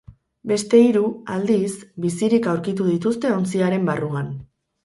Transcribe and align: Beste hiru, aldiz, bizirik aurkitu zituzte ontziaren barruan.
Beste 0.51 0.79
hiru, 0.85 1.03
aldiz, 1.35 1.73
bizirik 2.07 2.49
aurkitu 2.55 2.91
zituzte 2.95 3.35
ontziaren 3.39 3.89
barruan. 3.93 4.35